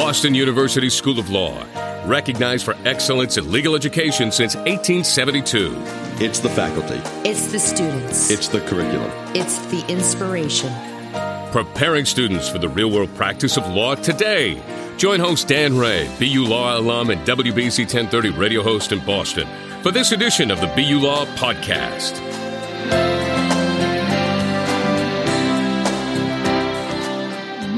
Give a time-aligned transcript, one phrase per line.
[0.00, 1.62] Boston University School of Law,
[2.06, 5.74] recognized for excellence in legal education since 1872.
[6.24, 6.98] It's the faculty,
[7.28, 8.30] It's the students.
[8.30, 9.10] it's the curriculum.
[9.36, 10.72] It's the inspiration.
[11.52, 14.62] Preparing students for the real world practice of law today.
[14.96, 19.46] Join host Dan Rea, BU Law alum and WBZ 1030 radio host in Boston,
[19.82, 22.39] for this edition of the BU Law Podcast.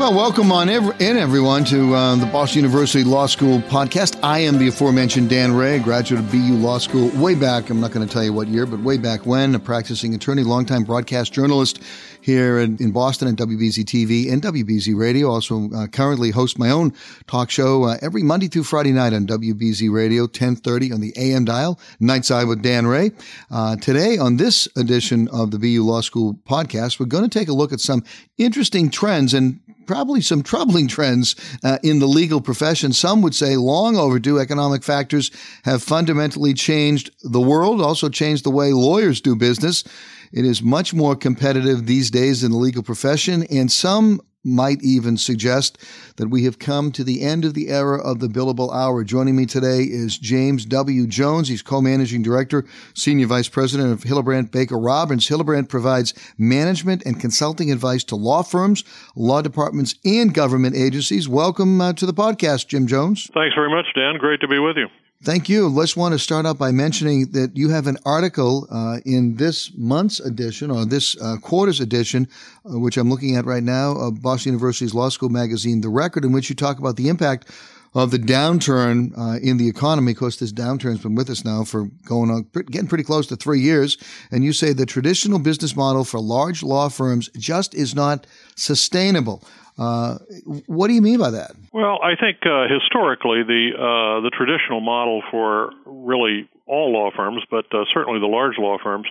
[0.02, 4.18] Well, welcome on ev- in everyone to uh, the Boston University Law School podcast.
[4.20, 7.70] I am the aforementioned Dan Rea, graduate of BU Law School way back.
[7.70, 10.42] I'm not going to tell you what year, but way back when, a practicing attorney,
[10.42, 11.80] longtime broadcast journalist
[12.20, 15.30] here in, in Boston at WBZ TV and WBZ Radio.
[15.30, 16.92] Also, uh, currently host my own
[17.28, 21.44] talk show uh, every Monday through Friday night on WBZ Radio, 1030 on the AM
[21.44, 23.12] dial, Nightside with Dan Rea.
[23.52, 27.48] Uh, today, on this edition of the BU Law School podcast, we're going to take
[27.48, 28.02] a look at some
[28.36, 32.92] interesting trends and probably some troubling trends uh, in the legal profession.
[32.92, 35.30] Some would say long overdue economic factors
[35.64, 39.84] have fundamentally changed the world, also changed the way lawyers do business.
[40.32, 45.16] It is much more competitive these days in the legal profession, and some might even
[45.16, 45.78] suggest
[46.16, 49.04] that we have come to the end of the era of the billable hour.
[49.04, 51.06] Joining me today is James W.
[51.06, 51.48] Jones.
[51.48, 55.28] He's co-managing director, senior vice president of Hildebrandt Baker Robbins.
[55.28, 58.84] Hildebrandt provides management and consulting advice to law firms,
[59.14, 61.28] law departments, and government agencies.
[61.28, 63.30] Welcome uh, to the podcast, Jim Jones.
[63.34, 64.18] Thanks very much, Dan.
[64.18, 64.88] Great to be with you.
[65.24, 65.68] Thank you.
[65.68, 69.70] Let's want to start out by mentioning that you have an article uh, in this
[69.76, 72.26] month's edition or this uh, quarter's edition,
[72.68, 76.24] uh, which I'm looking at right now, of Boston University's law school magazine, The Record,
[76.24, 77.48] in which you talk about the impact
[77.94, 80.12] of the downturn uh, in the economy.
[80.12, 83.26] Of course, this downturn has been with us now for going on, getting pretty close
[83.28, 83.98] to three years.
[84.30, 89.42] And you say the traditional business model for large law firms just is not sustainable.
[89.78, 90.18] Uh,
[90.66, 91.52] what do you mean by that?
[91.72, 97.42] Well, I think uh, historically the uh, the traditional model for really all law firms,
[97.50, 99.06] but uh, certainly the large law firms,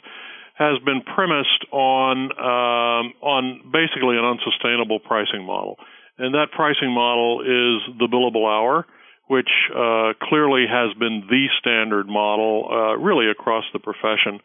[0.54, 5.78] has been premised on um, on basically an unsustainable pricing model,
[6.22, 8.86] and that pricing model is the billable hour,
[9.28, 14.40] which uh, clearly has been the standard model uh, really across the profession.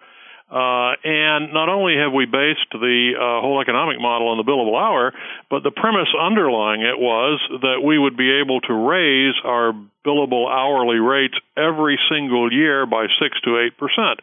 [0.49, 4.79] Uh, and not only have we based the uh, whole economic model on the billable
[4.79, 5.13] hour,
[5.51, 9.75] but the premise underlying it was that we would be able to raise our
[10.07, 14.23] billable hourly rates every single year by 6 to 8 percent.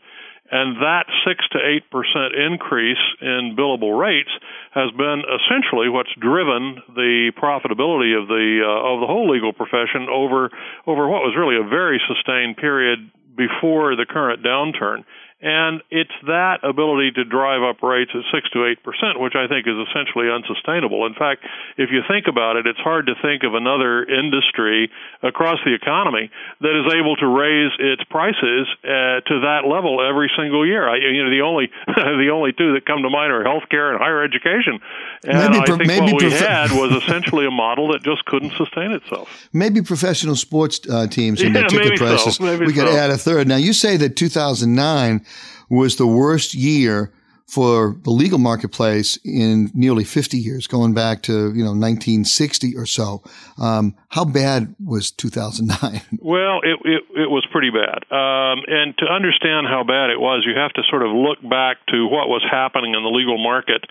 [0.52, 4.30] And that 6 to 8 percent increase in billable rates
[4.72, 10.08] has been essentially what's driven the profitability of the uh, of the whole legal profession
[10.12, 10.52] over
[10.86, 15.04] over what was really a very sustained period before the current downturn.
[15.44, 19.52] And it's that ability to drive up rates at 6 to 8 percent, which I
[19.52, 21.06] think is essentially unsustainable.
[21.06, 21.44] In fact,
[21.76, 24.90] if you think about it, it's hard to think of another industry
[25.22, 26.32] across the economy
[26.64, 30.88] that is able to raise its prices uh, to that level every single year.
[30.88, 34.00] I, you know, the only the only two that come to mind are healthcare and
[34.00, 34.80] higher education.
[35.28, 38.24] And Maybe I think maybe what we prof- had was essentially a model that just
[38.24, 39.50] couldn't sustain itself.
[39.52, 42.06] Maybe professional sports uh, teams and their ticket so.
[42.06, 42.40] prices.
[42.40, 42.96] Maybe we could so.
[42.96, 43.50] add a third.
[43.50, 45.26] Now, you say that 2009
[45.74, 47.12] was the worst year
[47.46, 52.86] for the legal marketplace in nearly 50 years, going back to you know 1960 or
[52.86, 53.22] so.
[53.62, 56.02] Um, how bad was 2009?
[56.24, 58.08] Well, it, it it was pretty bad.
[58.10, 61.84] Um, and to understand how bad it was, you have to sort of look back
[61.92, 63.84] to what was happening in the legal market.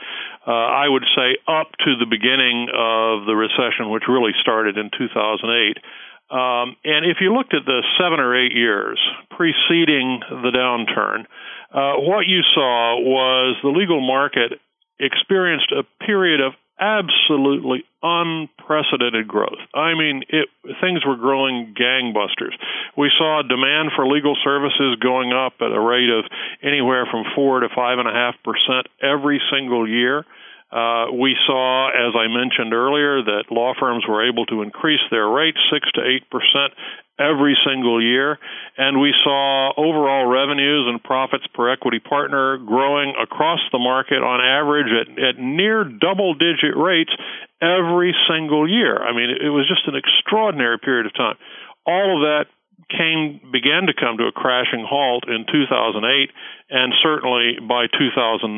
[0.47, 4.91] Uh, I would say up to the beginning of the recession, which really started in
[4.97, 5.77] 2008.
[6.33, 8.99] Um, and if you looked at the seven or eight years
[9.31, 11.29] preceding the downturn,
[11.73, 14.61] uh, what you saw was the legal market
[15.01, 16.53] experienced a period of
[16.83, 19.61] absolutely unprecedented growth.
[19.75, 20.49] I mean, it,
[20.81, 22.59] things were growing gangbusters.
[22.97, 26.25] We saw demand for legal services going up at a rate of
[26.63, 30.25] anywhere from four to five and a half percent every single year.
[30.73, 35.29] Uh, we saw, as I mentioned earlier, that law firms were able to increase their
[35.29, 36.73] rates six to eight percent
[37.21, 38.39] every single year,
[38.79, 44.41] and we saw overall revenues and profits per equity partner growing across the market on
[44.41, 47.13] average at, at near double digit rates
[47.61, 48.97] every single year.
[48.97, 51.37] I mean, it was just an extraordinary period of time.
[51.87, 52.47] All of that
[52.89, 56.31] came began to come to a crashing halt in 2008
[56.71, 58.49] and certainly by 2009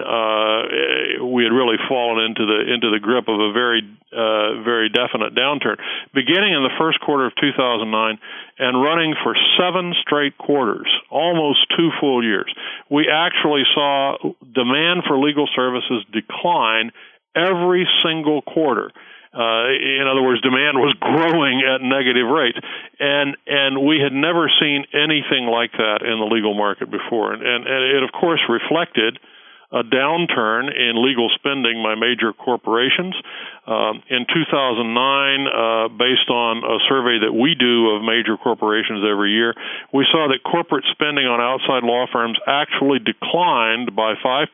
[0.00, 3.82] uh, we had really fallen into the into the grip of a very
[4.12, 5.80] uh, very definite downturn.
[6.12, 8.18] Beginning in the first quarter of 2009
[8.58, 12.52] and running for seven straight quarters almost two full years
[12.90, 14.16] we actually saw
[14.52, 16.92] demand for legal services decline
[17.34, 18.92] every single quarter
[19.32, 22.58] Uh, in other words, demand was growing at negative rates,
[23.00, 27.42] and and we had never seen anything like that in the legal market before, and
[27.42, 29.18] and, and it of course reflected
[29.72, 33.16] a downturn in legal spending by major corporations.
[33.64, 34.84] Um, in 2009,
[35.48, 39.54] uh, based on a survey that we do of major corporations every year,
[39.94, 44.50] we saw that corporate spending on outside law firms actually declined by 5%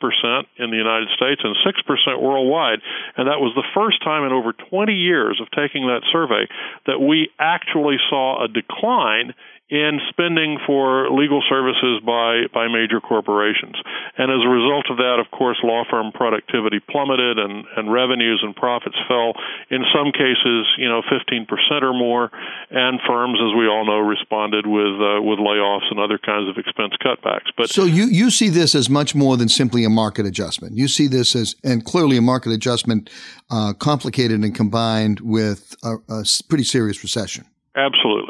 [0.61, 2.79] in the United States and 6% worldwide.
[3.17, 6.47] And that was the first time in over 20 years of taking that survey
[6.87, 9.35] that we actually saw a decline
[9.71, 13.77] in spending for legal services by, by major corporations.
[14.17, 18.41] And as a result of that, of course, law firm productivity plummeted and, and revenues
[18.43, 19.35] and profits fell
[19.69, 21.45] in some cases, you know, 15%
[21.83, 22.31] or more.
[22.71, 26.57] And firms, as we all know, responded with, uh, with layoffs and other kinds of
[26.57, 27.53] expense cutbacks.
[27.57, 30.77] But so you, you see this as much more than simply a market adjustment.
[30.77, 33.11] You see this as, and clearly a market adjustment,
[33.51, 37.45] uh, complicated and combined with a, a pretty serious recession.
[37.77, 38.28] Absolutely.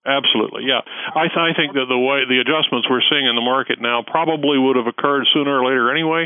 [0.00, 0.80] Absolutely, yeah.
[1.12, 4.00] I, th- I think that the way the adjustments we're seeing in the market now
[4.00, 6.24] probably would have occurred sooner or later anyway,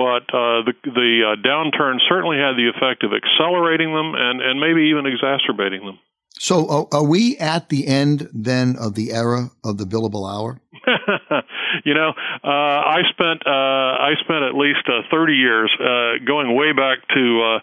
[0.00, 4.56] but uh, the the uh, downturn certainly had the effect of accelerating them and and
[4.56, 6.00] maybe even exacerbating them.
[6.40, 10.58] So, are, are we at the end then of the era of the billable hour?
[11.84, 16.56] you know, uh, I spent uh, I spent at least uh, 30 years uh, going
[16.56, 17.58] way back to uh,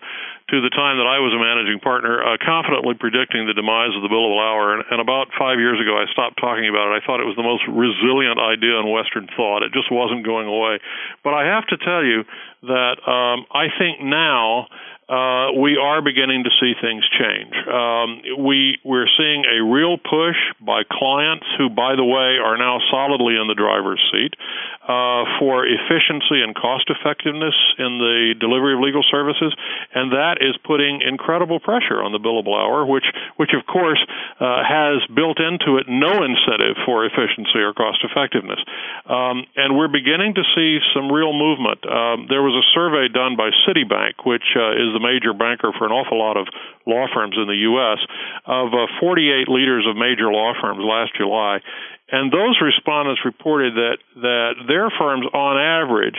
[0.47, 3.99] to the time that I was a managing partner, uh, confidently predicting the demise of
[3.99, 4.79] the billable hour.
[4.79, 6.99] And, and about five years ago, I stopped talking about it.
[6.99, 9.67] I thought it was the most resilient idea in Western thought.
[9.67, 10.79] It just wasn't going away.
[11.19, 12.23] But I have to tell you
[12.63, 14.71] that um, I think now
[15.07, 17.55] uh, we are beginning to see things change.
[17.63, 22.83] Um, we we're seeing a real push by clients who, by the way, are now
[22.91, 24.35] solidly in the driver's seat
[24.83, 29.55] uh, for efficiency and cost effectiveness in the delivery of legal services,
[29.95, 33.07] and that is putting incredible pressure on the billable hour, which
[33.39, 34.03] which of course
[34.43, 38.59] uh, has built into it no incentive for efficiency or cost effectiveness.
[39.07, 41.79] Um, and we're beginning to see some real movement.
[41.87, 45.85] Um, there was a survey done by Citibank, which uh, is the major banker for
[45.85, 46.49] an awful lot of
[46.89, 48.01] law firms in the U.S.,
[48.45, 51.61] of uh, 48 leaders of major law firms last July.
[52.09, 56.15] And those respondents reported that, that their firms, on average,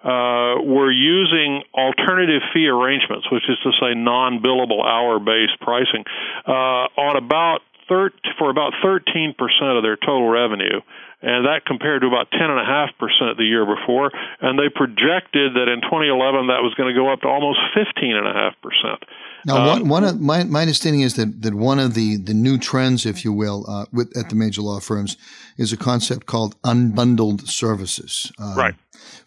[0.00, 6.04] uh, were using alternative fee arrangements, which is to say non billable hour based pricing,
[6.46, 9.34] uh, on about thir- for about 13%
[9.76, 10.80] of their total revenue
[11.22, 14.10] and that compared to about 10.5% the year before.
[14.40, 18.52] And they projected that in 2011 that was going to go up to almost 15.5%.
[19.44, 22.34] Now, one, um, one of my, my understanding is that, that one of the, the
[22.34, 25.16] new trends, if you will, uh, with, at the major law firms
[25.56, 28.32] is a concept called unbundled services.
[28.38, 28.74] Um, right.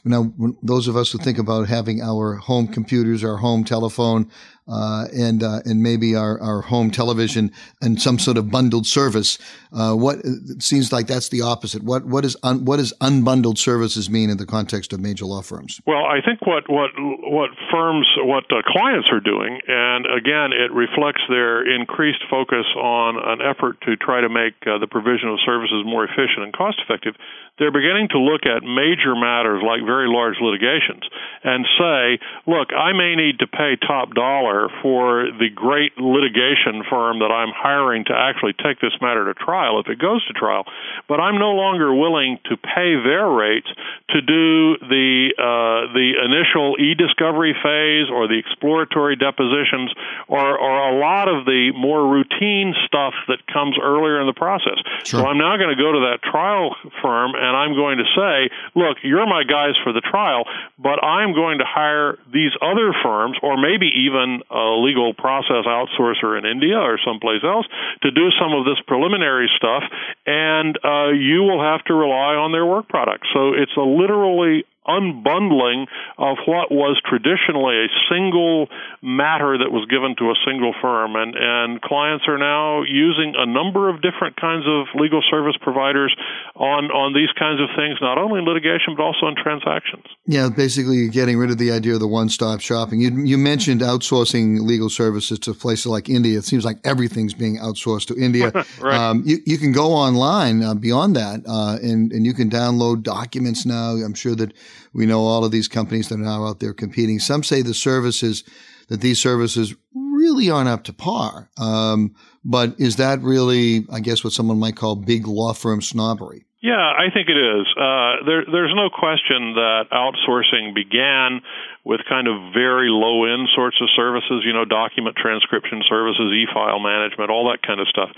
[0.03, 0.31] Now,
[0.61, 4.29] those of us who think about having our home computers, our home telephone,
[4.67, 7.51] uh, and uh, and maybe our, our home television
[7.81, 9.37] and some sort of bundled service.
[9.71, 11.83] Uh, what it seems like that's the opposite.
[11.83, 15.41] What what is un, what does unbundled services mean in the context of major law
[15.41, 15.81] firms?
[15.85, 21.21] Well, I think what what what firms what clients are doing, and again, it reflects
[21.29, 25.83] their increased focus on an effort to try to make uh, the provision of services
[25.85, 27.13] more efficient and cost effective
[27.57, 31.03] they're beginning to look at major matters like very large litigations
[31.43, 37.19] and say, look, I may need to pay top dollar for the great litigation firm
[37.19, 40.65] that I'm hiring to actually take this matter to trial if it goes to trial,
[41.07, 43.69] but I'm no longer willing to pay their rates
[44.09, 49.93] to do the uh, the initial e-discovery phase or the exploratory depositions
[50.27, 54.81] or, or a lot of the more routine stuff that comes earlier in the process.
[55.03, 55.21] Sure.
[55.21, 58.49] So I'm now going to go to that trial firm and I'm going to say,
[58.73, 60.45] look, you're my guys for the trial,
[60.77, 66.37] but I'm going to hire these other firms, or maybe even a legal process outsourcer
[66.37, 67.65] in India or someplace else,
[68.03, 69.83] to do some of this preliminary stuff,
[70.25, 73.25] and uh, you will have to rely on their work product.
[73.33, 75.87] So it's a literally unbundling
[76.17, 78.67] of what was traditionally a single
[79.01, 81.15] matter that was given to a single firm.
[81.15, 86.15] And, and clients are now using a number of different kinds of legal service providers
[86.55, 90.05] on, on these kinds of things, not only in litigation, but also in transactions.
[90.25, 93.01] Yeah, basically getting rid of the idea of the one stop shopping.
[93.01, 96.37] You, you mentioned outsourcing legal services to places like India.
[96.37, 98.51] It seems like everything's being outsourced to India.
[98.81, 98.97] right.
[98.97, 103.03] Um, you, you can go online uh, beyond that, uh, and, and you can download
[103.03, 103.91] documents now.
[103.95, 104.53] I'm sure that
[104.93, 107.19] we know all of these companies that are now out there competing.
[107.19, 108.43] Some say the services
[108.87, 111.49] that these services really aren't up to par.
[111.57, 116.45] Um, but is that really, I guess, what someone might call big law firm snobbery?
[116.65, 117.69] Yeah, I think it is.
[117.77, 121.45] Uh, there, there's no question that outsourcing began
[121.85, 126.49] with kind of very low end sorts of services, you know, document transcription services, e
[126.51, 128.09] file management, all that kind of stuff.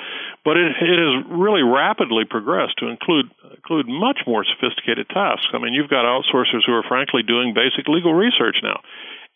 [0.46, 3.28] But it, it has really rapidly progressed to include
[3.68, 5.52] include much more sophisticated tasks.
[5.54, 8.80] I mean, you've got outsourcers who are frankly doing basic legal research now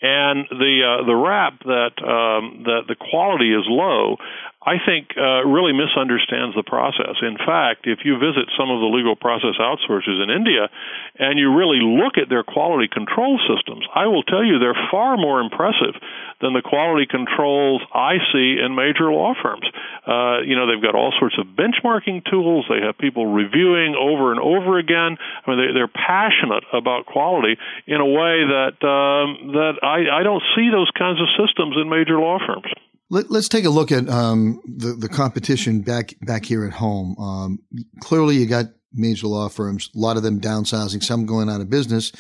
[0.02, 4.18] and the uh, the rap that um, that the quality is low.
[4.62, 7.18] I think uh, really misunderstands the process.
[7.25, 10.70] In fact, if you visit some of the legal process outsourcers in India
[11.18, 15.18] and you really look at their quality control systems, I will tell you they're far
[15.18, 15.98] more impressive
[16.46, 19.65] than the quality controls I see in major law firms.
[20.06, 22.70] Uh, you know, they've got all sorts of benchmarking tools.
[22.70, 25.18] They have people reviewing over and over again.
[25.18, 27.58] I mean, they, they're passionate about quality
[27.89, 31.89] in a way that um, that I, I don't see those kinds of systems in
[31.89, 32.70] major law firms.
[33.12, 37.18] Let, us take a look at um, the the competition back back here at home.
[37.20, 37.60] Um,
[38.00, 41.70] clearly, you got major law firms, a lot of them downsizing, some going out of
[41.70, 42.13] business,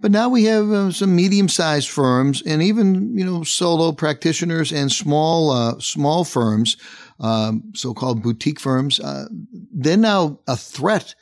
[0.00, 4.70] but now we have uh, some medium sized firms and even you know solo practitioners
[4.70, 6.76] and small uh, small firms,
[7.20, 9.00] um, so called boutique firms.
[9.00, 9.24] Uh,
[9.72, 11.14] they're now a threat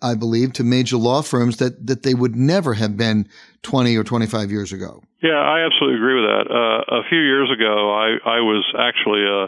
[0.00, 3.28] I believe, to major law firms that, that they would never have been
[3.62, 5.02] 20 or 25 years ago.
[5.22, 6.46] Yeah, I absolutely agree with that.
[6.50, 9.46] Uh, a few years ago, I, I was actually a,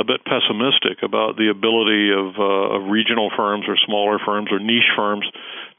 [0.00, 4.58] a bit pessimistic about the ability of, uh, of regional firms or smaller firms or
[4.58, 5.28] niche firms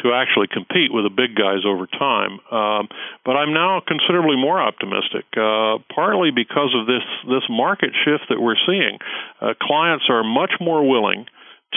[0.06, 2.38] to actually compete with the big guys over time.
[2.54, 2.86] Um,
[3.26, 8.38] but I'm now considerably more optimistic, uh, partly because of this this market shift that
[8.42, 8.98] we're seeing.
[9.42, 11.26] Uh, clients are much more willing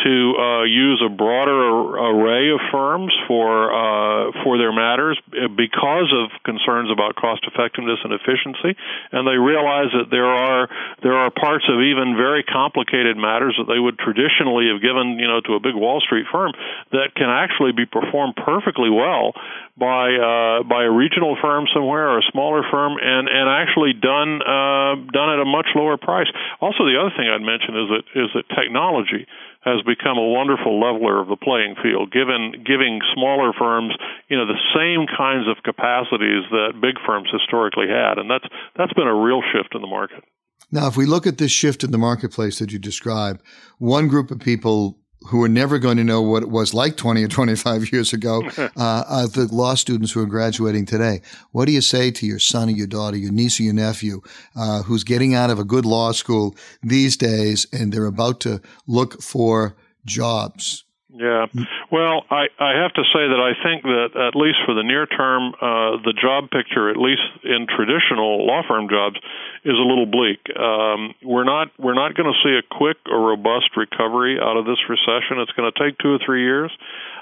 [0.03, 6.35] to uh, use a broader array of firms for uh, for their matters because of
[6.43, 8.75] concerns about cost effectiveness and efficiency,
[9.13, 10.69] and they realize that there are
[11.03, 15.29] there are parts of even very complicated matters that they would traditionally have given you
[15.31, 16.51] know to a big Wall Street firm
[16.91, 19.31] that can actually be performed perfectly well
[19.79, 24.43] by uh, by a regional firm somewhere or a smaller firm, and and actually done
[24.43, 26.31] uh, done at a much lower price.
[26.61, 29.27] Also, the other thing I'd mention is that is that technology
[29.65, 33.97] has become a wonderful leveler of the playing field, given giving smaller firms,
[34.29, 38.45] you know, the same kinds of capacities that big firms historically had, and that's
[38.77, 40.23] that's been a real shift in the market.
[40.71, 43.41] Now, if we look at this shift in the marketplace that you describe,
[43.79, 47.25] one group of people who are never going to know what it was like 20
[47.25, 48.69] or 25 years ago uh,
[49.09, 51.21] are the law students who are graduating today.
[51.53, 54.21] What do you say to your son or your daughter, your niece or your nephew,
[54.57, 58.61] uh, who's getting out of a good law school these days and they're about to
[58.87, 60.84] look for jobs?
[61.15, 61.47] Yeah.
[61.93, 65.07] Well, I, I have to say that I think that at least for the near
[65.07, 69.23] term, uh, the job picture, at least in traditional law firm jobs,
[69.63, 70.43] is a little bleak.
[70.59, 74.67] Um, we're not we're not going to see a quick or robust recovery out of
[74.67, 75.39] this recession.
[75.39, 76.75] It's going to take two or three years.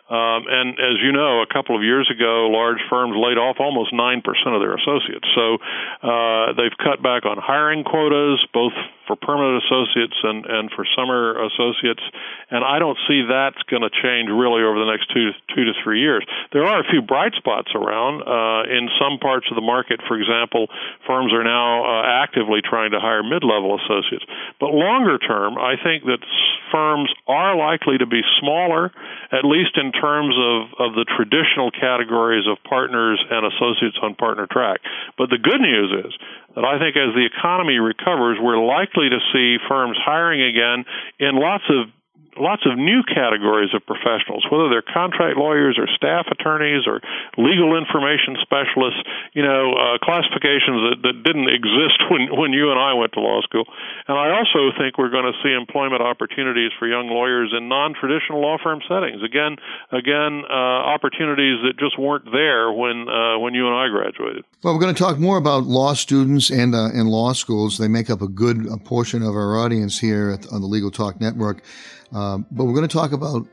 [0.08, 3.94] Um, and as you know, a couple of years ago, large firms laid off almost
[3.94, 5.24] 9% of their associates.
[5.32, 5.56] So
[6.04, 8.76] uh, they've cut back on hiring quotas, both
[9.12, 12.00] for permanent associates and, and for summer associates.
[12.48, 15.72] And I don't see that's going to change really over the next two, two to
[15.84, 16.24] three years.
[16.52, 18.24] There are a few bright spots around.
[18.24, 20.68] Uh, in some parts of the market, for example,
[21.06, 24.24] firms are now uh, actively trying to hire mid level associates.
[24.60, 26.24] But longer term, I think that
[26.72, 28.90] firms are likely to be smaller,
[29.30, 34.48] at least in terms of, of the traditional categories of partners and associates on partner
[34.48, 34.80] track.
[35.18, 36.12] But the good news is
[36.54, 40.84] that I think as the economy recovers, we're likely to see firms hiring again
[41.18, 41.88] in lots of
[42.36, 47.00] lots of new categories of professionals, whether they're contract lawyers or staff attorneys or
[47.36, 49.00] legal information specialists,
[49.32, 53.20] you know, uh, classifications that, that didn't exist when, when you and I went to
[53.20, 53.64] law school.
[54.08, 58.40] And I also think we're going to see employment opportunities for young lawyers in non-traditional
[58.40, 59.22] law firm settings.
[59.22, 59.56] Again,
[59.92, 64.44] again, uh, opportunities that just weren't there when uh, when you and I graduated.
[64.62, 67.78] Well, we're going to talk more about law students and uh, and law schools.
[67.78, 71.20] They make up a good portion of our audience here at, on the Legal Talk
[71.20, 71.62] Network.
[72.12, 73.46] Um, but we're going to talk about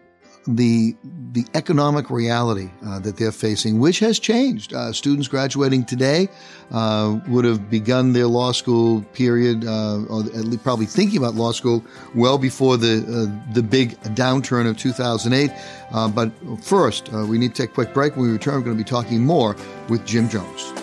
[0.47, 0.95] the
[1.31, 4.73] the economic reality uh, that they're facing, which has changed.
[4.73, 6.27] Uh, students graduating today
[6.71, 11.35] uh, would have begun their law school period, uh, or at least probably thinking about
[11.35, 11.83] law school
[12.15, 15.51] well before the uh, the big downturn of 2008.
[15.91, 16.31] Uh, but
[16.63, 18.15] first, we need to take a quick break.
[18.15, 19.55] When we return, we're going to be talking more
[19.87, 20.73] with Jim Jones.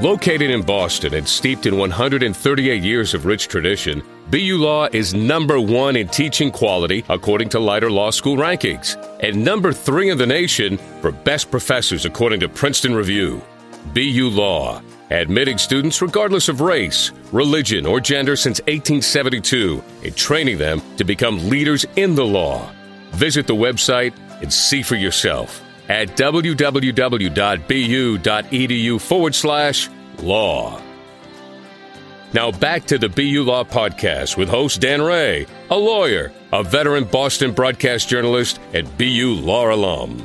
[0.00, 5.60] Located in Boston and steeped in 138 years of rich tradition, BU Law is number
[5.60, 10.26] one in teaching quality according to Leiter Law School rankings, and number three in the
[10.26, 13.42] nation for best professors according to Princeton Review.
[13.92, 14.80] BU Law,
[15.10, 21.50] admitting students regardless of race, religion, or gender since 1872, and training them to become
[21.50, 22.70] leaders in the law.
[23.10, 26.60] Visit the website and see for yourself at www.bu.edu
[29.00, 29.90] forward slash
[30.22, 30.80] law.
[32.32, 37.02] Now back to the BU Law Podcast with host Dan Rea, a lawyer, a veteran
[37.02, 40.24] Boston broadcast journalist, and BU Law alum.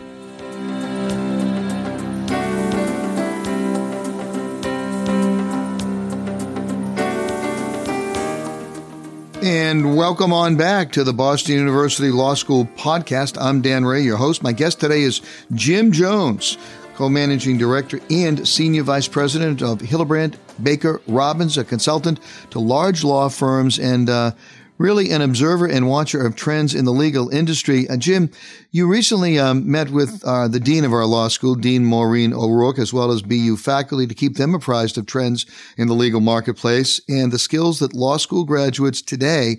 [9.46, 13.40] And welcome on back to the Boston University Law School podcast.
[13.40, 14.42] I'm Dan Rea, your host.
[14.42, 15.22] My guest today is
[15.54, 16.58] Jim Jones,
[16.96, 23.30] co-managing director and senior vice president of Hildebrandt Baker Robbins, a consultant to large law
[23.30, 24.32] firms and uh,
[24.78, 27.88] really an observer and watcher of trends in the legal industry.
[27.88, 28.30] Uh, Jim,
[28.72, 32.80] you recently um, met with uh, the dean of our law school, Dean Maureen O'Rourke,
[32.80, 35.46] as well as BU faculty to keep them apprised of trends
[35.78, 39.58] in the legal marketplace and the skills that law school graduates today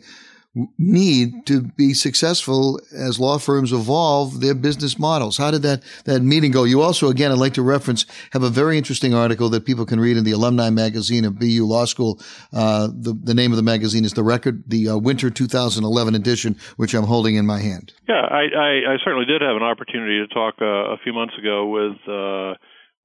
[0.79, 5.37] need to be successful as law firms evolve their business models.
[5.37, 6.65] How did that, that meeting go?
[6.65, 10.01] You also, again, I'd like to reference, have a very interesting article that people can
[10.01, 12.21] read in the alumni magazine of BU Law School.
[12.53, 16.57] Uh, the, the name of the magazine is The Record, the uh, winter 2011 edition,
[16.77, 17.93] which I'm holding in my hand.
[18.09, 21.35] Yeah, I, I, I certainly did have an opportunity to talk uh, a few months
[21.39, 22.55] ago with, uh,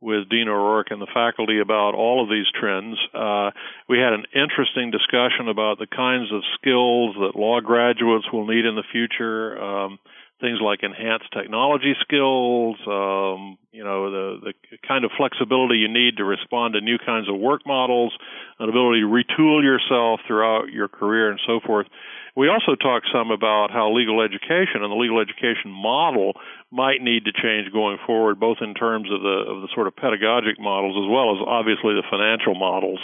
[0.02, 2.98] with Dean O'Rourke and the faculty about all of these trends.
[3.14, 3.52] Uh,
[3.88, 8.66] we had an interesting discussion about the kinds of skills that law graduates will need
[8.66, 9.62] in the future.
[9.62, 10.00] Um,
[10.42, 16.18] things like enhanced technology skills, um, you know, the, the kind of flexibility you need
[16.18, 18.12] to respond to new kinds of work models,
[18.60, 21.88] an ability to retool yourself throughout your career and so forth.
[22.36, 26.34] We also talked some about how legal education and the legal education model
[26.72, 29.96] might need to change going forward, both in terms of the of the sort of
[29.96, 33.00] pedagogic models as well as obviously the financial models.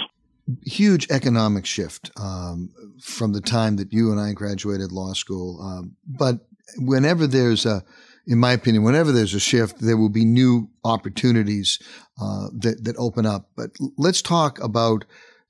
[0.65, 5.61] Huge economic shift um, from the time that you and I graduated law school.
[5.61, 7.83] Um, but whenever there's a
[8.29, 11.79] in my opinion, whenever there's a shift, there will be new opportunities
[12.21, 13.49] uh, that that open up.
[13.55, 15.05] But let's talk about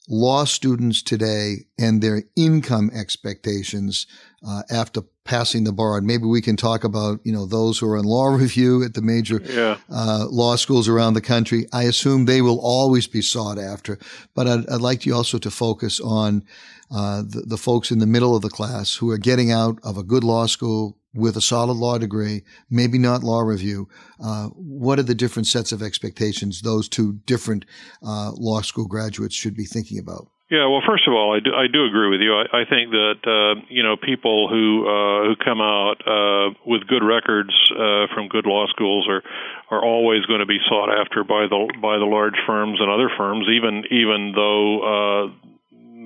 [0.08, 4.08] law students today and their income expectations
[4.48, 5.98] uh, after passing the bar.
[5.98, 8.94] And maybe we can talk about, you know, those who are in law review at
[8.94, 9.78] the major yeah.
[9.90, 11.68] uh, law schools around the country.
[11.72, 14.00] I assume they will always be sought after,
[14.34, 16.44] but I'd, I'd like you also to focus on
[16.90, 19.98] uh, the, the folks in the middle of the class who are getting out of
[19.98, 23.90] a good law school, with a solid law degree, maybe not law review,
[24.24, 27.66] uh, what are the different sets of expectations those two different
[28.06, 30.28] uh, law school graduates should be thinking about?
[30.50, 32.32] Yeah, well, first of all, I do, I do agree with you.
[32.32, 36.88] I, I think that uh, you know people who uh, who come out uh, with
[36.88, 39.22] good records uh, from good law schools are
[39.70, 43.12] are always going to be sought after by the by the large firms and other
[43.18, 45.24] firms, even even though uh,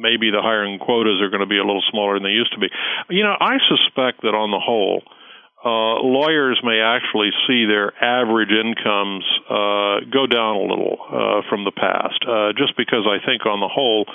[0.02, 2.60] maybe the hiring quotas are going to be a little smaller than they used to
[2.60, 2.70] be.
[3.14, 5.21] You know, I suspect that on the whole, uh,
[5.70, 11.72] lawyers may actually see their average incomes uh, go down a little uh, from the
[11.72, 14.06] past, uh, just because I think on the whole,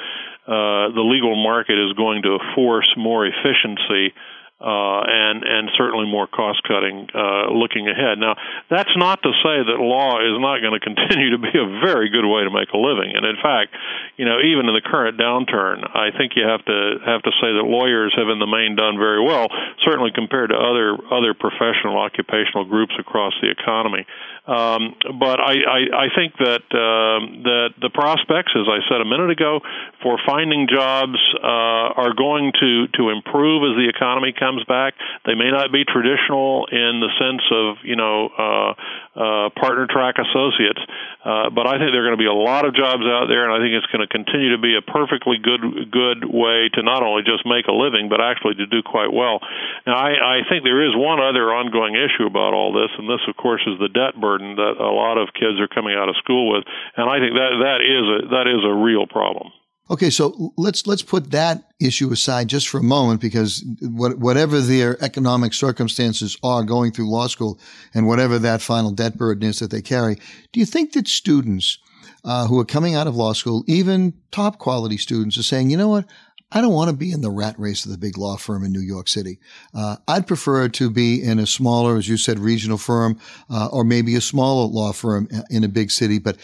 [0.46, 4.14] uh, the legal market is going to force more efficiency
[4.56, 8.16] uh, and and certainly more cost cutting uh, looking ahead.
[8.16, 8.40] Now,
[8.70, 12.08] that's not to say that law is not going to continue to be a very
[12.08, 13.12] good way to make a living.
[13.12, 13.76] And in fact,
[14.16, 17.52] you know, even in the current downturn, I think you have to have to say
[17.52, 19.52] that lawyers have in the main done very well,
[19.84, 24.08] certainly compared to other other professional occupational groups across the economy.
[24.46, 29.04] Um, but I, I, I think that um, that the prospects, as I said a
[29.04, 29.58] minute ago,
[30.02, 34.94] for finding jobs uh, are going to to improve as the economy comes back.
[35.24, 38.70] They may not be traditional in the sense of you know uh,
[39.16, 40.80] uh, partner track associates,
[41.24, 43.48] uh, but I think there are going to be a lot of jobs out there,
[43.48, 46.80] and I think it's going to continue to be a perfectly good good way to
[46.86, 49.40] not only just make a living, but actually to do quite well.
[49.86, 53.24] Now, I, I think there is one other ongoing issue about all this, and this,
[53.26, 56.16] of course, is the debt burden that a lot of kids are coming out of
[56.22, 56.64] school with,
[56.96, 59.50] and I think that that is a that is a real problem.
[59.88, 64.60] Okay, so let's let's put that issue aside just for a moment because what, whatever
[64.60, 67.60] their economic circumstances are going through law school
[67.94, 70.16] and whatever that final debt burden is that they carry,
[70.52, 71.78] do you think that students
[72.24, 75.76] uh, who are coming out of law school, even top quality students, are saying, you
[75.76, 76.04] know what,
[76.52, 78.72] I don't want to be in the rat race of the big law firm in
[78.72, 79.38] New York City.
[79.74, 83.18] Uh, I'd prefer to be in a smaller, as you said, regional firm,
[83.50, 86.18] uh, or maybe a smaller law firm in a big city.
[86.18, 86.36] But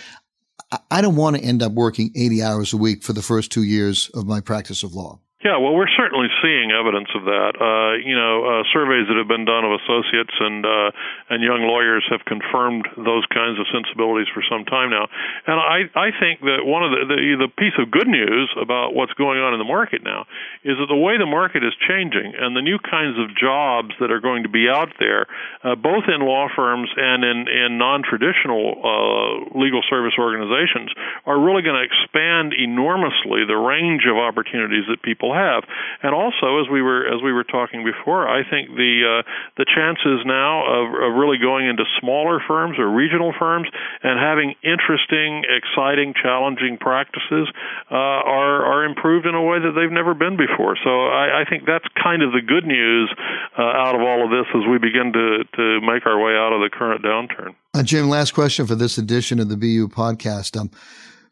[0.91, 3.63] I don't want to end up working 80 hours a week for the first two
[3.63, 5.21] years of my practice of law.
[5.43, 7.59] Yeah, well, we're certainly seeing evidence of that.
[7.59, 10.95] Uh, you know, uh, surveys that have been done of associates and uh,
[11.35, 15.11] and young lawyers have confirmed those kinds of sensibilities for some time now.
[15.51, 18.95] And I I think that one of the the, the piece of good news about
[18.95, 20.31] what's going on in the market now
[20.63, 24.15] is that the way the market is changing and the new kinds of jobs that
[24.15, 25.27] are going to be out there,
[25.67, 30.95] uh, both in law firms and in in non-traditional uh, legal service organizations,
[31.27, 35.65] are really going to expand enormously the range of opportunities that people have.
[36.03, 39.23] And also, as we were as we were talking before, I think the uh,
[39.57, 43.69] the chances now of, of really going into smaller firms or regional firms
[44.03, 47.49] and having interesting, exciting, challenging practices
[47.91, 50.77] uh, are are improved in a way that they've never been before.
[50.83, 53.13] So I, I think that's kind of the good news
[53.59, 56.53] uh, out of all of this as we begin to to make our way out
[56.53, 57.55] of the current downturn.
[57.75, 60.61] Uh, Jim, last question for this edition of the BU podcast.
[60.61, 60.71] Um,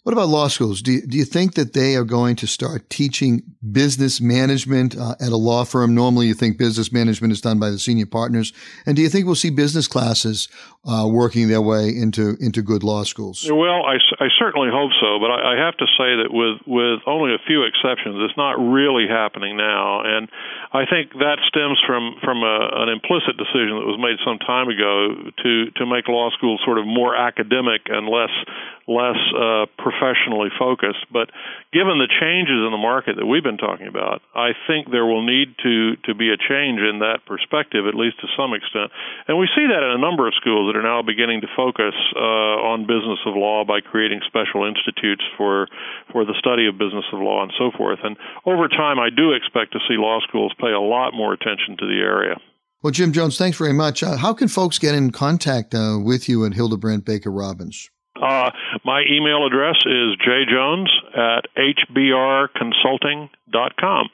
[0.03, 0.81] what about law schools?
[0.81, 5.15] Do you, do you think that they are going to start teaching business management uh,
[5.21, 5.95] at a law firm?
[5.95, 8.55] Normally, you think business management is done by the senior partners.
[8.87, 10.49] And do you think we'll see business classes
[10.87, 13.47] uh, working their way into into good law schools?
[13.51, 17.01] Well, I, I certainly hope so, but I, I have to say that with with
[17.07, 20.01] only a few exceptions, it's not really happening now.
[20.03, 20.31] And
[20.71, 24.71] I think that stems from from a, an implicit decision that was made some time
[24.71, 28.31] ago to to make law schools sort of more academic and less
[28.87, 31.03] less uh, professionally focused.
[31.11, 31.35] But
[31.75, 35.27] given the changes in the market that we've been talking about, I think there will
[35.27, 38.95] need to to be a change in that perspective, at least to some extent.
[39.27, 41.99] And we see that in a number of schools that are now beginning to focus
[42.15, 45.67] uh, on business of law by creating special institutes for
[46.15, 47.99] for the study of business of law and so forth.
[48.07, 48.15] And
[48.47, 51.87] over time, I do expect to see law schools pay a lot more attention to
[51.87, 52.37] the area.
[52.83, 54.03] Well, Jim Jones, thanks very much.
[54.03, 57.91] Uh, how can folks get in contact uh, with you at Hildebrandt Baker Robbins?
[58.21, 58.51] Uh,
[58.85, 64.09] my email address is jjones at hbrconsulting.com.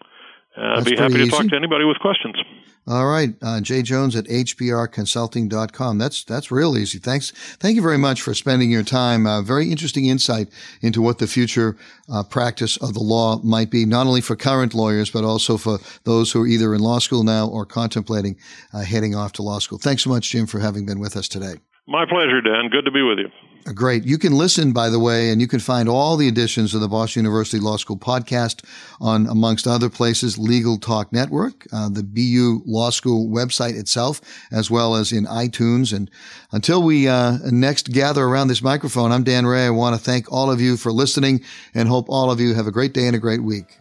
[0.57, 1.31] Uh, I'd be happy to easy.
[1.31, 2.37] talk to anybody with questions.
[2.89, 5.99] All right, uh, Jay Jones at hbrconsulting.com.
[5.99, 7.01] That's that's real easy.
[7.01, 9.27] Thanks, thank you very much for spending your time.
[9.27, 10.49] Uh, very interesting insight
[10.81, 11.77] into what the future
[12.09, 15.81] uh, practice of the law might be, not only for current lawyers but also for
[16.05, 18.37] those who are either in law school now or contemplating
[18.73, 19.79] uh, heading off to law school.
[19.79, 21.55] Thanks so much, Jim, for having been with us today.
[21.89, 22.69] My pleasure, Dan.
[22.71, 23.31] Good to be with you.
[23.75, 24.05] Great.
[24.05, 26.89] You can listen, by the way, and you can find all the editions of the
[26.89, 28.65] Boston University Law School podcast
[29.01, 34.21] on, amongst other places, Legal Talk Network, uh, the BU Law School website itself,
[34.53, 35.93] as well as in iTunes.
[35.93, 36.09] And
[36.53, 39.67] until we uh, next gather around this microphone, I'm Dan Rea.
[39.67, 41.43] I want to thank all of you for listening
[41.75, 43.79] and hope all of you have a great day and a great week.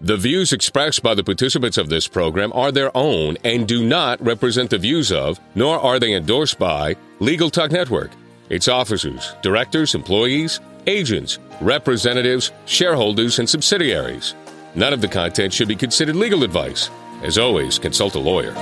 [0.00, 4.22] The views expressed by the participants of this program are their own and do not
[4.24, 8.10] represent the views of, nor are they endorsed by, Legal Talk Network,
[8.50, 14.34] its officers, directors, employees, agents, representatives, shareholders, and subsidiaries.
[14.74, 16.90] None of the content should be considered legal advice.
[17.22, 18.52] As always, consult a lawyer.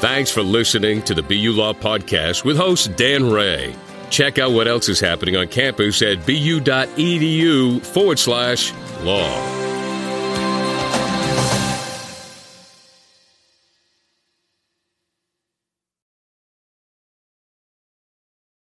[0.00, 3.74] Thanks for listening to the BU Law Podcast with host Dan Rea.
[4.10, 9.63] Check out what else is happening on campus at bu.edu forward slash law.